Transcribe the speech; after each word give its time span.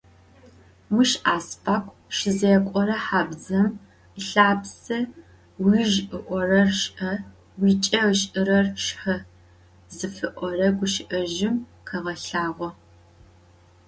Мыщ 0.93 1.11
азыфагу 1.33 1.95
щызекӏорэ 2.15 2.97
хабзэм 3.05 3.67
ылъапсэ 4.19 4.97
«Уижъ 5.63 5.97
ыӏорэр 6.17 6.69
шӏэ, 6.81 7.11
уикӏэ 7.61 8.01
ышӏырэр 8.11 8.67
шхы» 8.83 9.15
зыфиӏорэ 9.95 10.67
гущыӏэжъым 10.77 11.55
къегъэлъагъо. 11.87 12.69